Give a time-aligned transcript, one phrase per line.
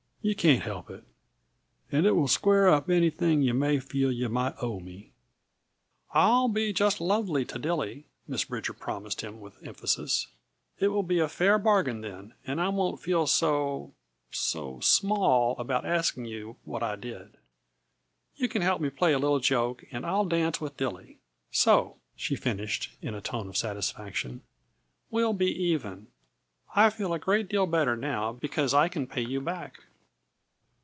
[0.23, 1.03] You can't help it.
[1.91, 5.13] And it will square up anything yuh may feel yuh might owe me"
[6.11, 10.27] "I'll be just lovely to Dilly," Miss Bridger promised him with emphasis.
[10.77, 13.93] "It will be a fair bargain, then, and I won't feel so
[14.29, 17.37] so small about asking you what I did.
[18.35, 21.17] You can help me play a little joke, and I'll dance with Duly.
[21.49, 24.43] So," she finished in a tone of satisfaction,
[25.09, 26.09] "we'll be even.
[26.75, 29.85] I feel a great deal better now, because I can pay you back."